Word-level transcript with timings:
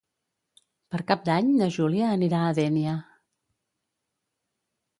Per 0.95 1.01
Cap 1.11 1.27
d'Any 1.27 1.51
na 1.59 1.67
Júlia 1.75 2.09
anirà 2.15 2.41
a 2.47 2.57
Dénia. 2.61 2.97